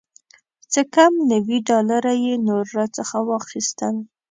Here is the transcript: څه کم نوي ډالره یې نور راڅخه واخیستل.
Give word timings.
څه 0.73 0.81
کم 0.95 1.13
نوي 1.31 1.57
ډالره 1.67 2.13
یې 2.25 2.33
نور 2.47 2.63
راڅخه 2.77 3.19
واخیستل. 3.29 3.95